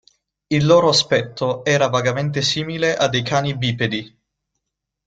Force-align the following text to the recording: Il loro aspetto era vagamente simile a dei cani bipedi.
Il 0.49 0.65
loro 0.65 0.89
aspetto 0.89 1.63
era 1.63 1.87
vagamente 1.87 2.41
simile 2.41 2.95
a 2.97 3.07
dei 3.07 3.21
cani 3.21 3.55
bipedi. 3.55 4.17